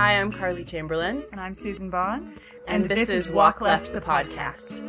[0.00, 1.24] Hi, I'm Carly Chamberlain.
[1.30, 2.32] And I'm Susan Bond.
[2.66, 4.80] And, this, is Walk Left, the podcast.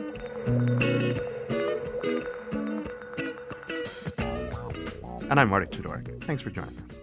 [5.30, 6.24] And I'm Marty Tudorek.
[6.24, 7.02] Thanks for joining us.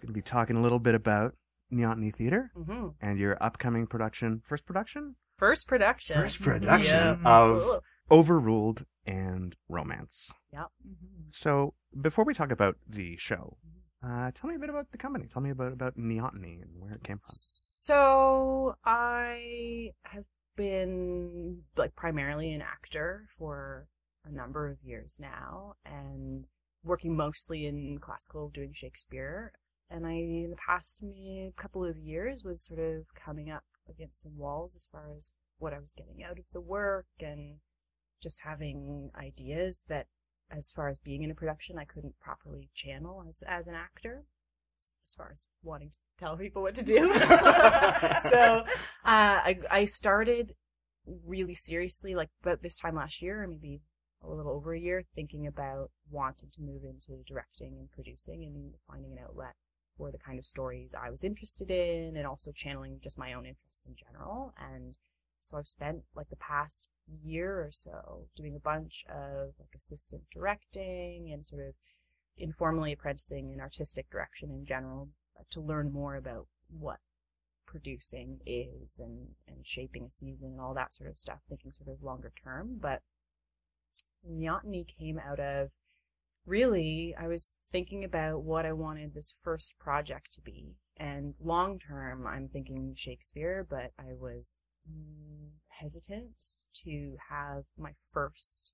[0.00, 1.34] Going to be talking a little bit about
[1.70, 5.16] Neoteny Theater hmm and your upcoming production, first production?
[5.36, 6.16] First production.
[6.16, 7.28] First production Yeah.
[7.30, 7.80] of Cool.
[8.10, 10.32] Overruled and Romance.
[10.54, 10.68] Yep.
[11.32, 13.58] So, before we talk about the show,
[14.06, 15.26] uh, tell me a bit about the company.
[15.26, 17.28] Tell me about, about Neoteny and where it came from.
[17.28, 20.24] So I have
[20.56, 23.88] been like primarily an actor for
[24.24, 26.48] a number of years now and
[26.84, 29.52] working mostly in classical doing Shakespeare.
[29.90, 34.22] And I, in the past me, couple of years, was sort of coming up against
[34.22, 37.56] some walls as far as what I was getting out of the work and
[38.22, 40.06] just having ideas that
[40.50, 44.24] as far as being in a production I couldn't properly channel as, as an actor
[45.06, 47.14] as far as wanting to tell people what to do.
[48.30, 48.64] so uh,
[49.04, 50.54] I, I started
[51.24, 53.80] really seriously, like about this time last year, or maybe
[54.22, 58.74] a little over a year, thinking about wanting to move into directing and producing and
[58.88, 59.54] finding an outlet
[59.96, 63.46] for the kind of stories I was interested in and also channeling just my own
[63.46, 64.52] interests in general.
[64.58, 64.96] And
[65.46, 66.88] so I've spent like the past
[67.22, 71.74] year or so doing a bunch of like assistant directing and sort of
[72.36, 76.98] informally apprenticing in artistic direction in general uh, to learn more about what
[77.66, 81.88] producing is and, and shaping a season and all that sort of stuff, thinking sort
[81.88, 82.78] of longer term.
[82.80, 83.02] But
[84.28, 85.70] Neoteny came out of
[86.44, 90.76] really, I was thinking about what I wanted this first project to be.
[90.96, 94.56] And long term, I'm thinking Shakespeare, but I was
[95.68, 96.42] hesitant
[96.84, 98.72] to have my first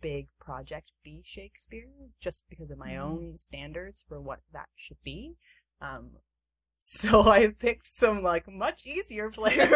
[0.00, 3.00] big project be Shakespeare just because of my Mhm.
[3.00, 5.36] own standards for what that should be.
[5.80, 6.18] Um,
[6.78, 9.70] so I picked some like much easier playwrights.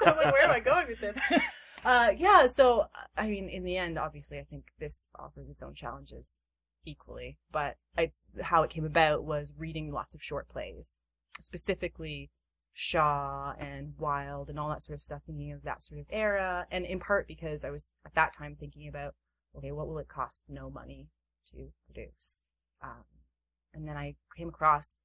[0.00, 1.18] so I'm like, where am I going with this?
[1.84, 5.72] Uh, yeah, so I mean, in the end, obviously, I think this offers its own
[5.74, 6.40] challenges
[6.84, 7.38] equally.
[7.52, 10.98] But it's how it came about was reading lots of short plays,
[11.38, 12.30] specifically
[12.78, 16.66] Shaw and Wilde and all that sort of stuff, thinking of that sort of era,
[16.70, 19.14] and in part because I was at that time thinking about,
[19.56, 21.08] okay, what will it cost no money
[21.46, 22.42] to produce?
[22.82, 23.04] Um,
[23.72, 24.98] and then I came across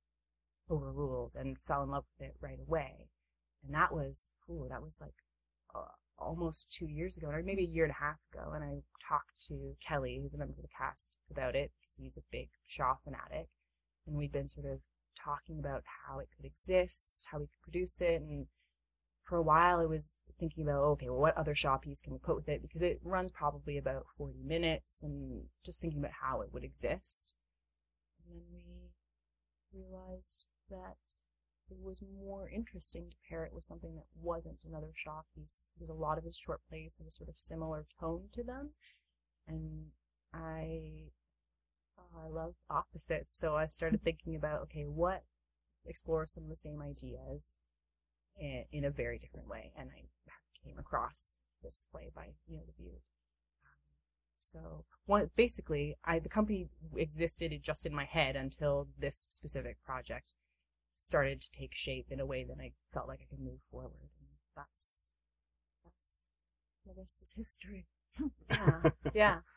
[0.70, 3.08] Overruled and fell in love with it right away,
[3.66, 5.16] and that was, ooh, that was like
[5.74, 8.82] uh, almost two years ago, or maybe a year and a half ago, and I
[9.08, 12.50] talked to Kelly, who's a member of the cast, about it because he's a big
[12.68, 13.48] Shaw fanatic,
[14.06, 14.80] and we'd been sort of
[15.16, 18.47] talking about how it could exist, how we could produce it, and
[19.23, 22.19] for a while I was thinking about, okay, well, what other Shaw piece can we
[22.19, 22.61] put with it?
[22.61, 27.35] Because it runs probably about 40 minutes, and just thinking about how it would exist.
[28.27, 28.61] And then
[29.72, 30.97] we realized that
[31.69, 35.89] it was more interesting to pair it with something that wasn't another Shaw piece, because
[35.89, 38.72] a lot of his short plays have a sort of similar tone to them,
[39.47, 39.91] and
[40.33, 41.11] I
[42.16, 45.23] oh, I love opposites, so I started thinking about okay, what
[45.85, 47.56] explores some of the same ideas
[48.39, 50.09] in, in a very different way, and I
[50.63, 53.01] came across this play by Neil LaBute.
[54.40, 60.34] So one basically, I the company existed just in my head until this specific project
[60.97, 64.09] started to take shape in a way that I felt like I could move forward.
[64.19, 65.11] And that's
[65.85, 66.22] that's
[66.85, 67.85] the rest is history.
[68.50, 69.38] yeah, yeah.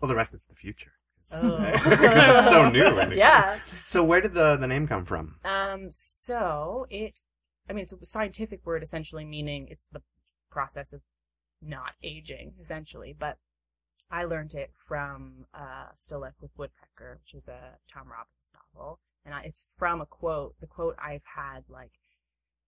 [0.00, 0.92] Well, the rest is the future.
[1.42, 1.56] Oh.
[1.84, 3.14] Because it's so new.
[3.14, 3.58] yeah.
[3.84, 5.36] So, where did the, the name come from?
[5.44, 5.88] Um.
[5.90, 7.20] So it,
[7.68, 10.02] I mean, it's a scientific word essentially meaning it's the
[10.50, 11.02] process of
[11.62, 13.38] not aging essentially, but
[14.10, 18.98] I learned it from uh, Still Life with Woodpecker, which is a Tom Robbins novel,
[19.24, 20.54] and I, it's from a quote.
[20.60, 21.92] The quote I've had like,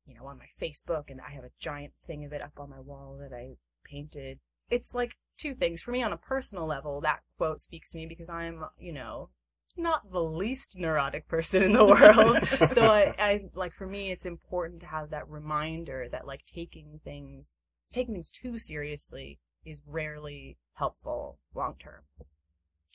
[0.07, 2.71] you know, on my Facebook, and I have a giant thing of it up on
[2.71, 4.39] my wall that I painted.
[4.71, 7.01] It's like two things for me on a personal level.
[7.01, 9.31] That quote speaks to me because I'm, you know,
[9.77, 12.47] not the least neurotic person in the world.
[12.71, 17.01] so I, I like for me, it's important to have that reminder that like taking
[17.05, 17.59] things,
[17.91, 22.03] taking things too seriously is rarely helpful long term.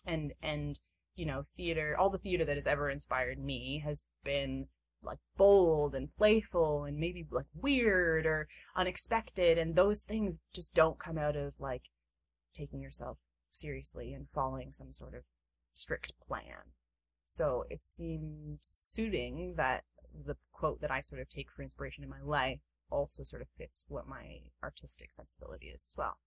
[0.06, 0.80] And and
[1.16, 4.68] you know, theater, all the theater that has ever inspired me has been
[5.04, 11.00] like bold and playful and maybe like weird or unexpected and those things just don't
[11.00, 11.84] come out of like
[12.57, 13.18] taking yourself
[13.51, 15.24] seriously and following some sort of
[15.74, 16.74] strict plan.
[17.25, 19.83] So it seemed suiting that
[20.25, 22.59] the quote that I sort of take for inspiration in my life
[22.89, 26.18] also sort of fits what my artistic sensibility is as well.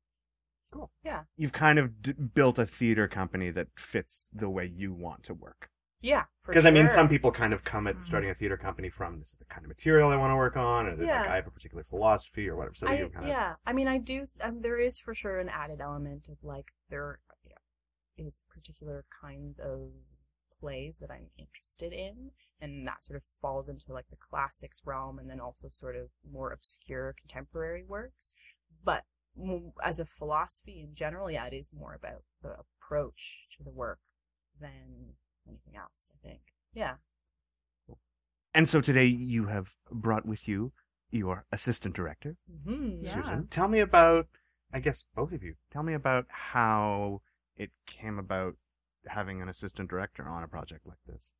[0.70, 0.90] Cool.
[1.04, 1.22] Yeah.
[1.36, 5.34] You've kind of d- built a theater company that fits the way you want to
[5.34, 5.70] work.
[6.00, 8.02] Yeah, for Because I mean, some people kind of come at Mhm.
[8.02, 10.56] starting a theater company from this is the kind of material I want to work
[10.56, 11.20] on, or Yeah.
[11.20, 12.74] like, I have a particular philosophy or whatever.
[12.74, 14.26] So I, kind of yeah, I mean, I do.
[14.40, 17.20] Um, there is for sure an added element of like there
[18.16, 19.92] is particular kinds of
[20.58, 25.18] plays that I'm interested in, and that sort of falls into like the classics realm,
[25.18, 28.34] and then also sort of more obscure contemporary works.
[28.82, 29.04] But
[29.82, 34.00] as a philosophy in general, yeah, it is more about the approach to the work
[34.60, 35.14] than
[35.48, 36.10] anything else.
[36.14, 36.40] I think.
[36.72, 36.94] Yeah.
[38.54, 40.72] And so today you have brought with you
[41.10, 43.02] your assistant director, Mm-hmm.
[43.04, 43.10] Yeah.
[43.12, 43.46] Susan.
[43.48, 44.26] Tell me about,
[44.72, 47.22] I guess both of you, tell me about how
[47.56, 48.56] it came about
[49.06, 51.30] having an assistant director on a project like this.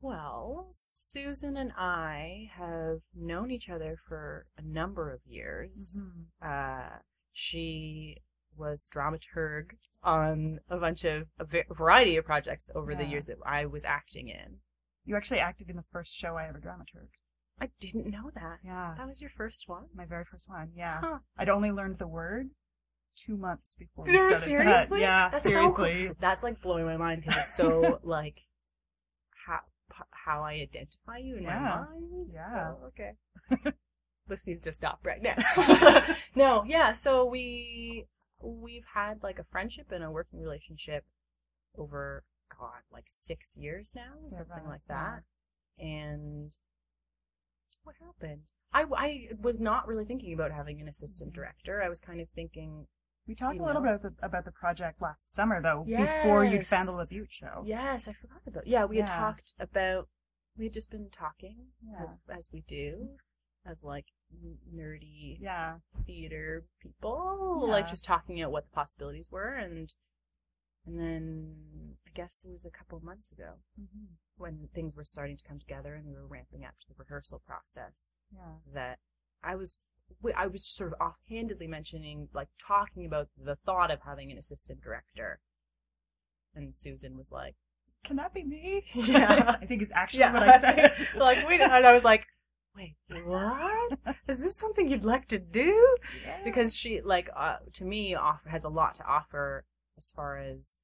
[0.00, 6.12] Well, Susan and I have known each other for a number of years.
[6.16, 6.46] Mhm.
[6.48, 6.98] Uh,
[7.32, 8.18] she
[8.56, 9.72] was dramaturg
[10.02, 14.28] on a bunch of a variety of projects over the years that I was acting
[14.28, 14.58] in.
[15.04, 17.18] You actually acted in the first show I ever dramaturged.
[17.60, 18.58] I didn't know that.
[18.64, 18.94] Yeah.
[18.96, 19.84] That was your first one.
[19.94, 20.70] My very first one.
[20.74, 20.98] Yeah.
[21.00, 21.18] Huh.
[21.38, 22.50] I'd only learned the word
[23.16, 24.38] two months before we No, started.
[24.46, 25.00] seriously?
[25.02, 25.84] Yeah, That's so cool.
[25.84, 26.16] seriously.
[26.20, 28.40] That's like blowing my mind because it's so like
[29.46, 29.60] how
[30.10, 31.60] how I identify you in Yeah.
[31.60, 32.30] my mind.
[32.32, 32.72] Yeah.
[32.72, 33.72] Oh, okay.
[34.26, 35.36] this needs to stop right now.
[36.34, 36.92] no, yeah.
[36.92, 38.06] So we
[38.40, 41.04] we've had like a friendship and a working relationship
[41.76, 42.24] over
[42.58, 45.16] God like six years now, Yeah, something like that's- yeah.
[45.78, 45.84] that.
[45.84, 46.56] And
[47.82, 48.52] what happened?
[48.72, 51.40] I, I was not really thinking about having an assistant mm-hmm.
[51.40, 51.82] director.
[51.82, 52.86] I was kind of thinking,
[53.26, 53.92] We talked You a little know.
[53.92, 57.08] bit about the, about the project last summer, though, before you'd found the Yes.
[57.08, 57.62] Butte show.
[57.66, 58.66] Yes, I forgot about.
[58.66, 60.08] Yeah, we had talked about.
[60.56, 62.02] We had just been talking Yeah.
[62.02, 63.16] as as we do,
[63.66, 64.06] as like
[64.74, 65.78] nerdy Yeah.
[66.06, 67.72] theater people, Yeah.
[67.72, 69.92] like just talking about what the possibilities were, and
[70.86, 74.06] and then I guess it was a couple months ago hmm
[74.36, 77.40] when things were starting to come together and we were ramping up to the rehearsal
[77.46, 78.56] process Yeah.
[78.74, 78.98] that
[79.44, 79.84] I was
[80.36, 84.82] I was sort of offhandedly mentioning like talking about the thought of having an assistant
[84.82, 85.40] director,
[86.54, 87.56] and Susan was like.
[88.04, 88.84] Can that be me?
[88.94, 89.56] Yeah.
[89.62, 90.92] I think is actually Yeah, what I said.
[91.16, 92.26] like wait, and I was like,
[92.76, 93.98] wait, what?
[94.28, 95.96] Is this something you'd like to do?
[96.24, 96.38] Yeah.
[96.44, 99.64] Because she, like, uh, to me, offer has a lot to offer
[99.96, 100.78] as far as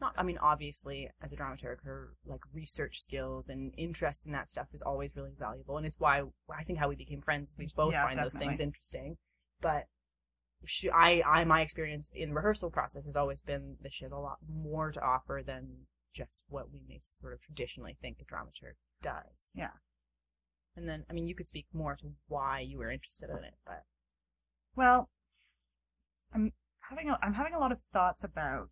[0.00, 0.14] not.
[0.16, 4.68] I mean, obviously, as a dramaturg, her like research skills and interest in that stuff
[4.72, 7.50] is always really valuable, and it's why I think how we became friends.
[7.50, 9.16] is We both Yeah, find those things interesting,
[9.60, 9.86] but.
[10.64, 14.18] She, I, I, my experience in rehearsal process has always been that she has a
[14.18, 18.74] lot more to offer than just what we may sort of traditionally think a dramaturg
[19.00, 19.52] does.
[19.54, 19.70] Yeah.
[20.78, 23.54] And then, I mean, you could speak more to why you were interested in it,
[23.66, 23.84] but
[24.76, 25.10] Well,
[26.32, 26.52] I'm
[26.88, 28.70] having a, I'm having a lot of thoughts about.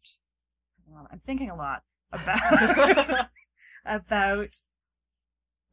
[0.87, 1.83] well, I'm thinking a lot
[2.13, 3.29] about
[3.85, 4.63] about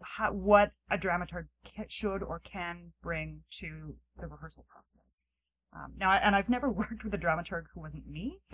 [0.01, 5.27] how, what a dramaturg ca- should or can bring to the rehearsal process.
[5.71, 8.39] Um, now, and I've never worked with a dramaturg who wasn't me,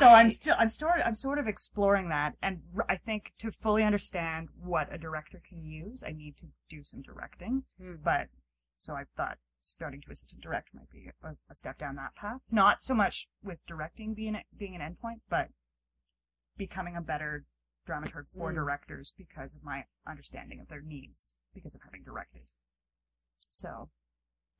[0.00, 3.84] so I'm still I'm sort I'm sort of exploring that, and I think to fully
[3.84, 7.64] understand what a director can use, I need to do some directing.
[7.80, 7.96] Hmm.
[8.02, 8.28] But
[8.78, 12.40] so I thought starting to assistant direct might be a, a step down that path.
[12.50, 15.48] Not so much with directing being being an endpoint, but
[16.56, 17.44] becoming a better
[17.86, 18.54] dramaturg for Mm.
[18.54, 22.52] directors because of my understanding of their needs because of having directed.
[23.52, 23.90] So,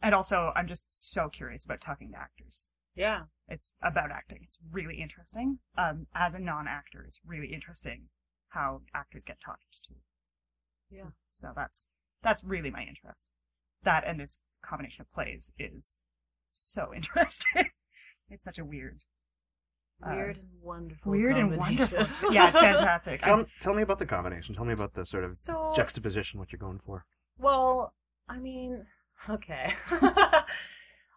[0.02, 2.70] and also I'm just so curious about talking to actors.
[2.94, 3.22] Yeah.
[3.48, 4.38] It's about acting.
[4.44, 5.58] It's really interesting.
[5.76, 8.08] Um, as a non-actor, it's really interesting
[8.50, 9.94] how actors get talked to.
[10.90, 11.10] Yeah.
[11.32, 11.86] So that's
[12.22, 13.26] that's really my interest.
[13.82, 15.98] That and this combination of plays is
[16.52, 17.70] so interesting.
[18.28, 19.02] it's such a weird,
[20.06, 21.10] uh, Weird and wonderful.
[21.12, 21.98] weird and wonderful.
[22.32, 23.22] Yeah, it's fantastic.
[23.22, 24.54] Tell, tell me about the combination.
[24.54, 27.04] Tell me about the sort of So, juxtaposition, what you're going for.
[27.38, 27.94] well,
[28.28, 28.86] I mean,
[29.28, 29.72] okay.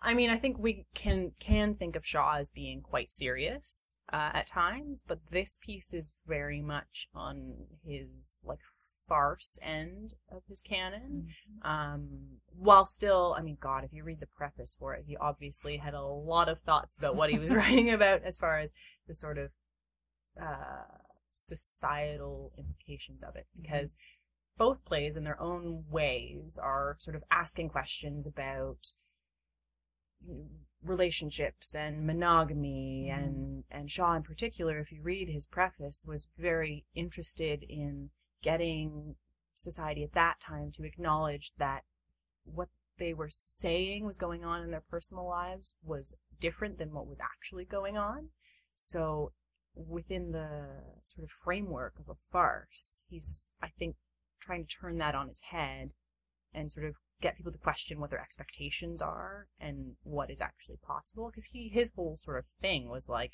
[0.04, 4.32] I mean, I think we can can think of Shaw as being quite serious uh,
[4.34, 7.54] at times, but this piece is very much on
[7.86, 8.60] his like
[9.08, 11.28] farce end of his canon.
[11.62, 15.78] Um, while still, I mean, God, if you read the preface for it, he obviously
[15.78, 18.74] had a lot of thoughts about what he was writing about as far as
[19.08, 19.52] the sort of
[20.42, 20.84] uh,
[21.32, 23.96] societal implications of it, because
[24.58, 28.94] both plays, in their own ways, are sort of asking questions about
[30.82, 33.18] relationships and monogamy Mhm.
[33.18, 38.12] and and Shaw in particular if you read his preface was very interested in
[38.42, 39.16] getting
[39.54, 41.86] society at that time to acknowledge that
[42.44, 47.08] what they were saying was going on in their personal lives was different than what
[47.08, 48.30] was actually going on.
[48.76, 49.34] So
[49.74, 53.96] within the sort of framework of a farce, he's, I think,
[54.40, 55.94] trying to turn that on its head
[56.54, 60.78] and sort of get people to question what their expectations are and what is actually
[60.86, 61.30] possible.
[61.30, 63.32] Because he, his whole sort of thing was like,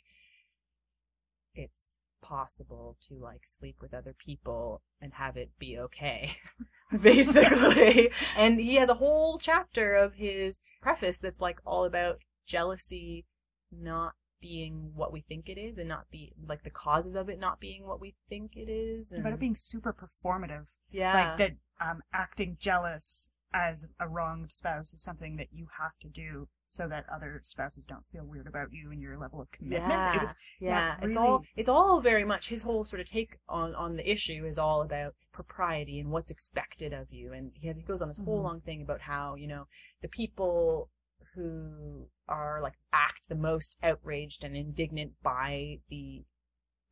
[1.55, 6.35] it's possible to like sleep with other people and have it be okay.
[7.01, 8.11] basically.
[8.37, 13.25] and he has a whole chapter of his preface that's like all about jealousy
[13.71, 17.39] not being what we think it is and not be like the causes of it
[17.39, 20.67] not being what we think it is and About it being super performative.
[20.91, 21.51] yeah Like that
[21.85, 26.87] um, acting jealous as a wronged spouse is something that you have to do so
[26.87, 29.89] that other spouses don't feel weird about you and your level of commitment.
[29.89, 30.15] Yeah.
[30.15, 33.37] It was, yeah, it's it's, all it's all very much his whole sort of take
[33.47, 37.67] on on the issue is all about propriety and what's expected of you and he
[37.67, 38.43] has he goes on this whole Mhm.
[38.43, 39.65] long thing about how you know
[40.01, 40.89] the people
[41.33, 46.23] who are like act the most outraged and indignant by the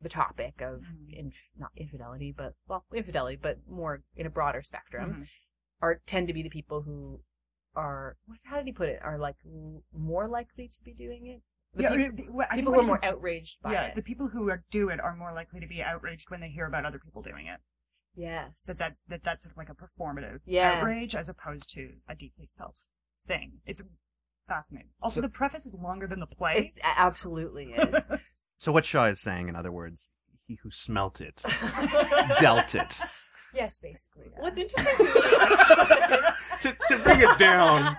[0.00, 1.12] the topic of Mhm.
[1.12, 5.28] inf- not infidelity but well infidelity but more in a broader spectrum Mhm.
[5.80, 7.20] Are tend to be the people who
[7.74, 9.36] are how did he put it are like
[9.96, 11.42] more likely to be doing it
[11.74, 14.02] the Yeah, peop- or- well, people what who are more outraged by yeah, it the
[14.02, 16.84] people who are, do it are more likely to be outraged when they hear about
[16.86, 17.60] other people doing it.
[18.16, 18.64] Yes.
[18.64, 20.78] That that, that that's sort of like a performative Yes.
[20.78, 22.86] outrage as opposed to a deeply felt
[23.22, 23.58] thing.
[23.66, 23.82] It's
[24.48, 24.88] fascinating.
[25.02, 26.54] Also, So- the preface is longer than the play.
[26.74, 28.08] It absolutely is.
[28.60, 30.10] So what Shaw is saying, in other words,
[30.48, 31.40] he who smelt it
[32.40, 32.98] dealt it.
[33.54, 34.26] Yes, basically.
[34.32, 34.40] Yeah.
[34.40, 36.18] What's interesting to me, actually,
[36.62, 37.96] to, to bring it down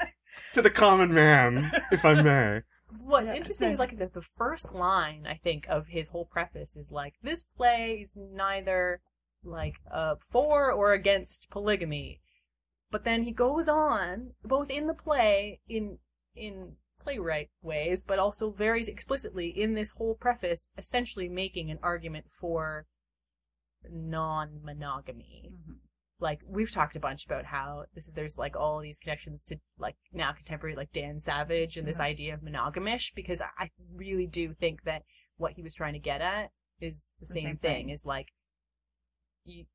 [0.54, 2.62] to the common man, if I may.
[3.04, 6.76] what's Yeah, interesting is like the, the first line I think of his whole preface
[6.76, 9.00] is like this play is neither
[9.44, 12.20] like uh, for or against polygamy,
[12.90, 15.98] but then he goes on both in the play in
[16.34, 22.26] in playwright ways, but also very explicitly in this whole preface, essentially making an argument
[22.40, 22.86] for
[23.90, 25.52] non-monogamy.
[25.52, 25.78] Mhm.
[26.20, 29.56] like we've talked a bunch about how this is there's like all these connections to
[29.78, 32.06] like now contemporary like Dan Savage and this Yeah.
[32.06, 35.04] idea of monogamish because I- really do think that
[35.36, 37.86] what he was trying to get at is the, same, same thing.
[37.86, 37.90] thing.
[37.90, 38.32] is like
[39.44, 39.66] you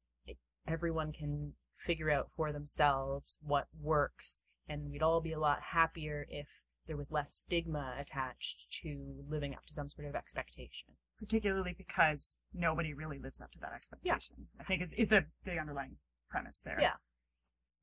[0.67, 6.25] everyone can figure out for themselves what works and we'd all be a lot happier
[6.29, 6.49] if
[6.87, 10.97] there was less stigma attached to living up to some sort of expectation.
[11.23, 14.35] Particularly because nobody really lives up to that expectation.
[14.59, 15.97] I think is, is the, the underlying
[16.29, 16.77] premise there.
[16.81, 16.93] Yeah.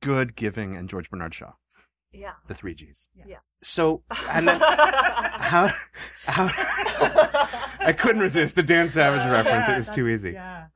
[0.02, 1.52] Good, giving, and George Bernard Shaw,
[2.12, 2.32] Yeah.
[2.48, 3.08] the three Gs.
[3.14, 3.26] Yes.
[3.28, 3.36] Yeah.
[3.62, 5.70] So, and then how,
[6.26, 6.48] how,
[7.80, 9.68] I couldn't resist the Dan Savage Uh, reference.
[9.68, 10.32] yeah, it was too easy.
[10.32, 10.66] Yeah.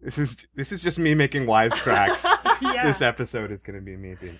[0.00, 2.24] This is this is just me making wisecracks.
[2.62, 2.86] yeah.
[2.86, 4.38] This episode is going to be me being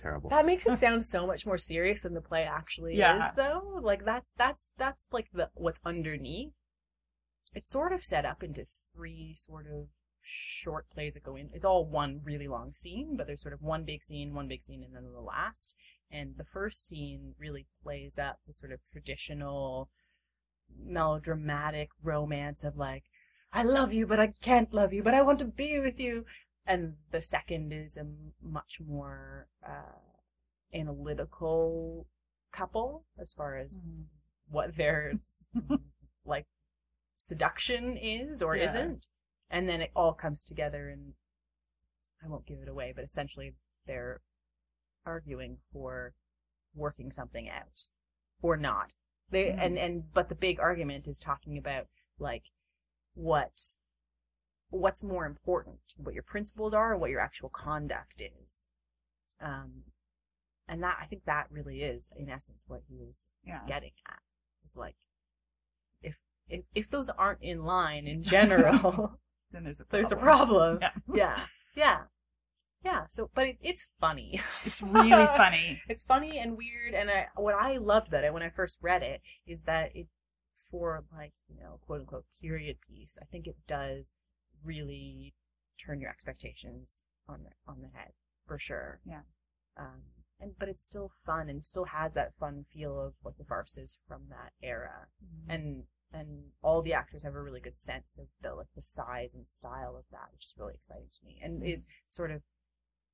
[0.00, 0.30] terrible.
[0.30, 3.28] That makes it sound so much more serious than the play actually Yeah.
[3.28, 3.78] is, though.
[3.82, 6.52] Like that's that's that's like the what's underneath.
[7.52, 9.88] It's sort of set up into three sort of
[10.22, 11.50] short plays that go in.
[11.52, 14.62] It's all one really long scene, but there's sort of one big scene, one big
[14.62, 15.74] scene, and then the last.
[16.10, 19.88] And the first scene really plays up the sort of traditional
[20.78, 23.04] melodramatic romance of like,
[23.52, 26.24] I love you, but I can't love you, but I want to be with you.
[26.66, 28.06] And the second is a
[28.40, 29.98] much more uh,
[30.72, 32.06] analytical
[32.52, 34.04] couple as far as Mhm.
[34.48, 35.14] what their
[36.24, 36.46] like
[37.22, 38.64] seduction is or Yeah.
[38.64, 39.08] isn't.
[39.48, 41.14] And then it all comes together and
[42.22, 43.54] I won't give it away, but essentially
[43.86, 44.22] they're
[45.04, 46.14] arguing for
[46.74, 47.88] working something out
[48.40, 48.94] or not.
[49.28, 49.58] They Mhm.
[49.58, 51.88] and and but the big argument is talking about
[52.18, 52.50] like
[53.14, 53.76] what
[54.70, 58.66] what's more important, what your principles are or what your actual conduct is.
[59.38, 59.92] Um
[60.66, 63.64] and that I think that really is in essence what he was Yeah.
[63.66, 64.22] getting at.
[64.64, 64.96] Is like
[66.48, 69.18] if if those aren't in line in general,
[69.52, 70.02] Then there's a problem.
[70.02, 70.78] there's a problem.
[70.80, 70.90] Yeah.
[71.14, 71.40] Yeah.
[71.76, 71.98] Yeah.
[72.84, 73.06] Yeah.
[73.08, 74.40] So but it, it's funny.
[74.64, 75.82] It's really funny.
[75.88, 79.02] It's funny and weird, and I what I loved about it when I first read
[79.02, 80.06] it is that it,
[80.70, 84.12] for like you know quote unquote period piece, I think it does
[84.64, 85.34] really
[85.84, 88.12] turn your expectations on the on the head
[88.46, 89.00] for sure.
[89.04, 89.22] Yeah.
[89.78, 90.02] Um,
[90.40, 93.76] and but it's still fun and still has that fun feel of what the farce
[93.78, 95.08] is from that era,
[95.48, 99.34] and and all the actors have a really good sense of the like the size
[99.34, 102.42] and style of that, which is really exciting to me, and is sort of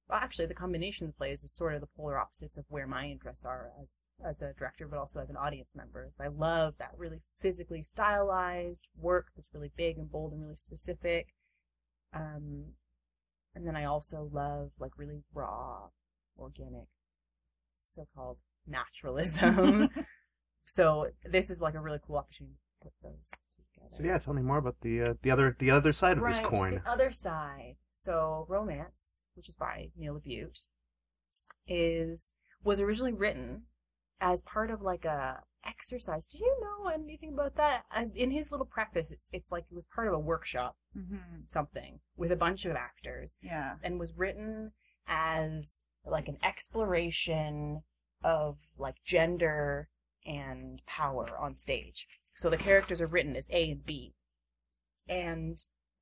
[0.09, 2.87] well, actually, the combination of the plays is sort of the polar opposites of where
[2.87, 6.13] my interests are as as a director, but also as an audience member.
[6.19, 11.35] I love that really physically stylized work that's really big and bold and really specific.
[12.15, 12.73] Um,
[13.55, 15.89] and then I also love like really raw,
[16.39, 16.89] organic,
[17.77, 19.91] so-called naturalism.
[20.65, 22.57] so this is like a really cool opportunity
[23.03, 23.91] put those together.
[23.97, 26.35] So yeah, tell me more about the uh, the other the other side of right,
[26.35, 26.83] this coin.
[26.85, 27.77] The other side.
[27.95, 30.67] So romance, which is by Neil LaBute,
[31.67, 33.63] is was originally written
[34.21, 36.27] as part of like a exercise.
[36.27, 37.83] Do you know anything about that?
[37.95, 41.43] Uh, In his little preface, it's it's like it was part of a workshop, Mm-hmm.
[41.47, 43.75] something with a bunch of actors, Yeah.
[43.83, 44.73] and was written
[45.07, 47.83] as like an exploration
[48.25, 49.89] of like gender
[50.27, 52.07] and power on stage.
[52.35, 54.15] So the characters are written as A and B,
[55.09, 55.59] and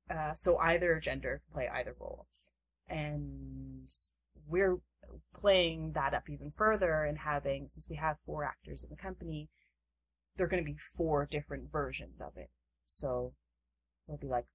[0.09, 2.27] uh, so either gender can play either role,
[2.87, 3.89] and
[4.47, 4.77] we're
[5.33, 9.49] playing that up even further and having since we have four actors in the company,
[10.35, 12.49] there are going to be four different versions of it.
[12.85, 13.33] So
[14.05, 14.45] there'll be like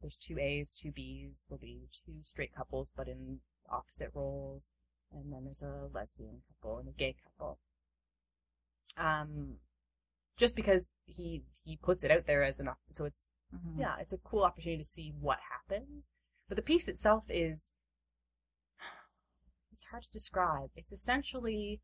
[0.00, 1.44] there's two A's, two B's.
[1.48, 4.72] There'll be two straight couples, but in opposite roles,
[5.12, 7.58] and then there's a lesbian couple and a gay couple.
[8.96, 9.58] Um,
[10.36, 13.18] just because he he puts it out there as an op- so it's
[13.54, 13.78] Mhm.
[13.78, 16.10] yeah it's a cool opportunity to see what happens.
[16.48, 17.72] But the piece itself is
[19.72, 20.70] it's hard to describe.
[20.74, 21.80] It's essentially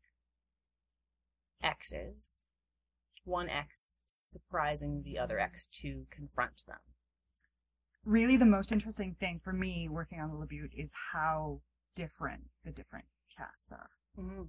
[1.63, 2.43] X's,
[3.23, 6.79] one X surprising the other X to confront them.
[8.03, 11.61] Really, the most interesting thing for me working on the LaBute is how
[11.95, 13.89] different the different casts are.
[14.17, 14.43] Mm-hmm.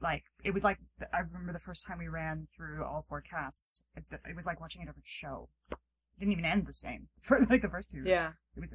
[0.00, 0.78] Like, it was like,
[1.12, 4.60] I remember the first time we ran through all four casts, it's, it was like
[4.60, 5.48] watching a different show.
[5.70, 8.02] It didn't even end the same for like the first two.
[8.04, 8.32] Yeah.
[8.56, 8.74] It was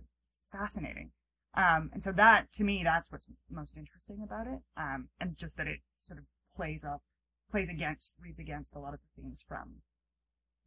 [0.52, 1.12] fascinating.
[1.56, 4.60] Um, and so that, to me, that's what's most interesting about it.
[4.76, 6.26] Um, and just that it sort of
[6.56, 7.02] plays up,
[7.50, 9.82] plays against, reads against a lot of the themes from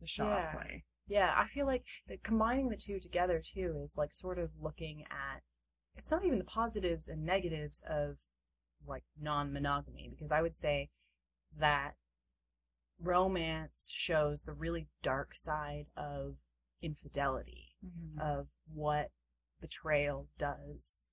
[0.00, 0.52] the Shaw Yeah.
[0.52, 0.84] play.
[1.08, 5.04] Yeah, I feel like that combining the two together too is like sort of looking
[5.10, 5.42] at
[5.96, 8.18] it's not even the positives and negatives of
[8.86, 10.90] like non-monogamy because I would say
[11.58, 11.96] that
[13.00, 16.36] romance shows the really dark side of
[16.80, 18.18] infidelity Mhm.
[18.18, 19.12] of what
[19.60, 21.06] betrayal does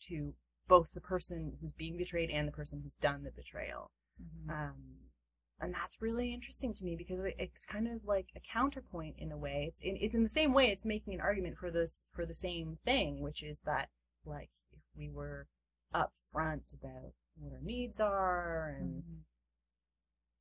[0.00, 0.34] to
[0.66, 3.90] both the person who's being betrayed and the person who's done the betrayal.
[4.20, 4.50] Mhm.
[4.50, 5.10] Um,
[5.58, 9.36] and that's really interesting to me because it's kind of like a counterpoint in a
[9.36, 9.66] way.
[9.66, 12.34] It's in, it's in the same way it's making an argument for this for the
[12.34, 13.90] same thing, which is that
[14.24, 15.48] like if we were
[15.94, 19.24] upfront about what our needs are and Mhm.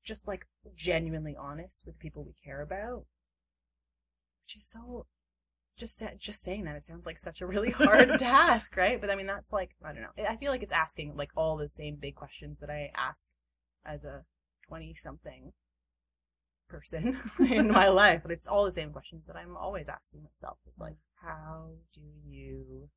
[0.04, 3.06] just like genuinely honest with people we care about,
[4.46, 5.06] which is so
[5.78, 9.00] just just saying that it sounds like such a really hard task, right?
[9.00, 10.26] But I mean that's like I don't know.
[10.28, 13.32] I feel like it's asking like all the same big questions that I ask
[13.86, 14.26] as a
[14.68, 15.54] 20 something
[16.68, 18.22] person in my life.
[18.24, 20.58] But it's all the same questions that I'm always asking myself.
[20.68, 22.90] Is like how do you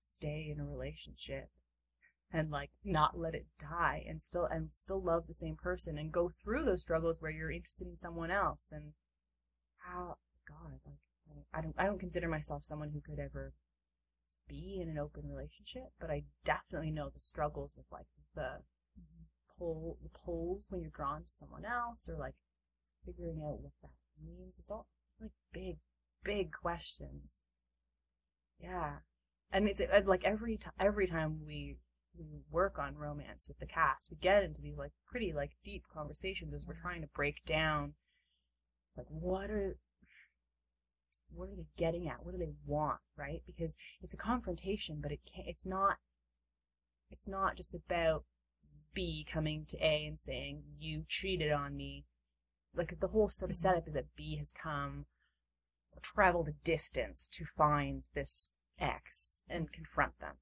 [0.00, 1.50] stay in a relationship
[2.32, 6.12] and like not let it die and still and still love the same person and
[6.12, 8.92] go through those struggles where you're interested in someone else and
[9.78, 10.16] how
[10.48, 10.96] god like
[11.52, 13.52] I don't I don't consider myself someone who could ever
[14.48, 18.62] be in an open relationship but I definitely know the struggles with like the
[19.58, 22.34] pull the pulls when you're drawn to someone else or like
[23.04, 23.90] figuring out what that
[24.22, 24.58] means.
[24.58, 24.86] It's all
[25.20, 25.78] like big
[26.24, 27.42] big questions.
[28.60, 28.98] Yeah
[29.52, 31.76] and it's uh, like every time every time we
[32.18, 35.84] we work on romance with the cast we get into these like pretty like deep
[35.92, 37.94] conversations as we're trying to break down
[38.96, 39.76] like what are
[41.32, 42.24] what are they getting at?
[42.24, 43.42] What do they want right?
[43.46, 45.98] Because it's a confrontation but it can't it's not
[47.10, 48.24] it's not just about
[48.94, 52.04] b coming to a and saying you cheated on me.
[52.74, 55.06] Like the whole sort of setup is that b has come
[56.02, 60.36] traveled a distance to find this X and confront them.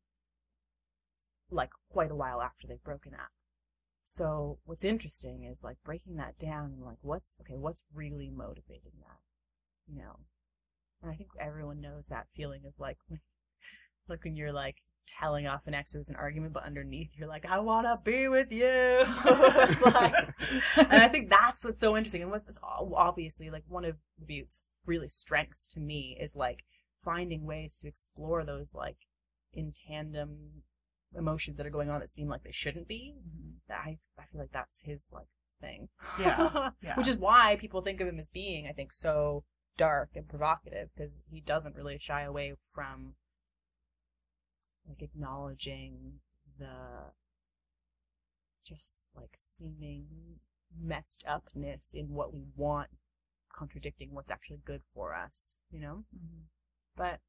[1.50, 3.30] Like quite a while after they've broken up.
[4.04, 8.92] So what's interesting is like breaking that down and like what's okay, what's really motivating
[9.00, 9.20] that?
[9.86, 10.20] You know.
[11.02, 13.20] And I think everyone knows that feeling of like when
[14.08, 17.46] like when you're like telling off an ex with an argument, but underneath you're like,
[17.46, 18.66] I wanna be with you.
[19.84, 20.14] like,
[20.78, 22.22] and I think that's what's so interesting.
[22.22, 26.64] And what's it's obviously like one of Buttes' really strengths to me is like
[27.04, 28.96] finding ways to explore those like
[29.52, 30.62] in tandem
[31.16, 33.14] emotions that are going on that seem like they shouldn't be.
[33.16, 33.54] Mhm.
[33.70, 35.28] I I feel like that's his like
[35.60, 35.88] thing.
[36.18, 36.96] Yeah, yeah.
[36.96, 39.44] Which is why people think of him as being, I think, so
[39.76, 43.14] dark and provocative because he doesn't really shy away from
[44.88, 46.20] like acknowledging
[46.58, 47.12] the
[48.64, 50.40] just like seeming
[50.78, 52.90] messed upness in what we want
[53.52, 56.04] contradicting what's actually good for us, you know?
[56.14, 56.44] Mhm.
[56.98, 57.20] But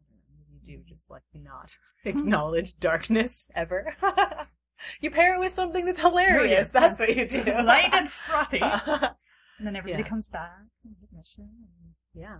[0.00, 0.88] I don't know, maybe you do mm-hmm.
[0.88, 3.94] just like not acknowledge darkness ever.
[5.00, 6.34] you pair it with something that's hilarious.
[6.34, 6.68] Hilarious.
[6.70, 7.44] That's what you do.
[7.64, 8.60] Light and frothy.
[8.60, 10.08] And then everybody Yeah.
[10.08, 11.48] comes back and mission.
[11.48, 11.94] And...
[12.14, 12.38] Yeah.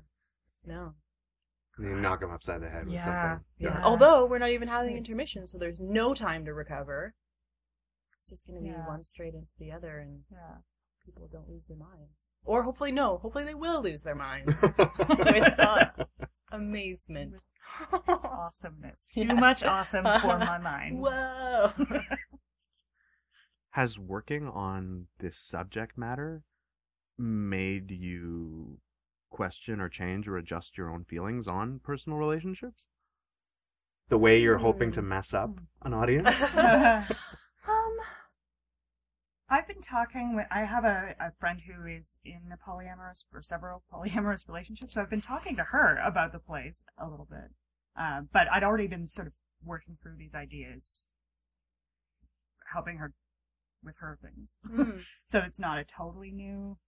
[0.66, 0.94] No.
[1.78, 3.44] And you knock them upside the head with something.
[3.58, 3.70] Yeah.
[3.70, 3.80] Yeah.
[3.84, 7.14] Although we're not even having intermission, so there's no time to recover.
[8.18, 8.86] It's just going to be Yeah.
[8.86, 10.58] one straight into the other, and Yeah.
[11.04, 12.31] people don't lose their minds.
[12.44, 13.18] Or hopefully, no.
[13.18, 14.52] Hopefully, they will lose their minds.
[14.62, 15.86] With uh,
[16.52, 17.44] amazement.
[18.08, 19.06] Awesomeness.
[19.06, 19.40] Too Yes.
[19.40, 21.00] much awesome for my mind.
[21.00, 21.70] Whoa.
[23.70, 26.42] Has working on this subject matter
[27.16, 28.78] made you
[29.30, 32.88] question or change or adjust your own feelings on personal relationships?
[34.08, 36.26] The way you're hoping to mess up an audience?
[39.52, 43.42] I've been talking with, I have a, a friend who is in a polyamorous, or
[43.42, 47.50] several polyamorous relationships, so I've been talking to her about the plays a little bit.
[47.94, 51.06] Uh, but I'd already been sort of working through these ideas,
[52.72, 53.12] helping her
[53.84, 54.56] with her things.
[54.66, 56.78] mm, So it's not a totally new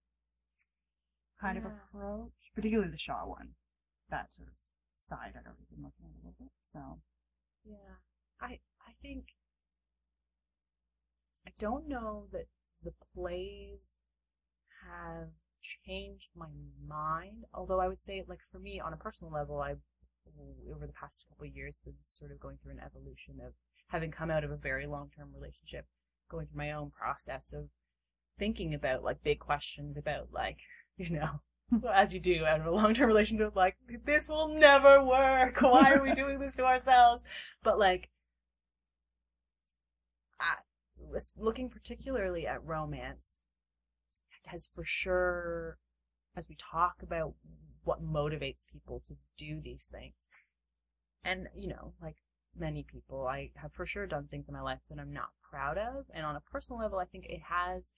[1.39, 3.49] kind of approach, particularly the Shaw one.
[4.09, 4.55] That sort of
[4.95, 6.49] side I'd already been looking at a little bit.
[6.63, 6.79] So
[7.63, 7.99] Yeah.
[8.41, 9.25] I I think
[11.45, 12.47] I don't know that
[12.85, 13.95] the plays
[14.87, 15.29] have
[15.61, 16.47] changed my
[16.87, 17.45] mind.
[17.53, 19.81] Although I would say, like for me, on a personal level, I've
[20.73, 23.53] over the past couple of years been sort of going through an evolution of
[23.89, 25.85] having come out of a very long term relationship,
[26.29, 27.65] going through my own process of
[28.37, 30.59] thinking about like big questions about like
[30.97, 31.41] you know
[31.93, 35.61] as you do out of a long term relationship, like, this will never work.
[35.61, 37.25] Why are we doing this to ourselves?
[37.63, 38.09] But like,
[40.39, 40.55] I
[40.97, 41.04] was
[41.37, 43.39] looking particularly at romance
[44.47, 45.77] has for sure,
[46.35, 47.33] as we talk about
[47.83, 50.15] what motivates people to do these things,
[51.23, 52.17] and you know, like
[52.55, 55.77] many people, I have for sure done things in my life that I'm not proud
[55.77, 57.93] of, and on a personal level, I think it has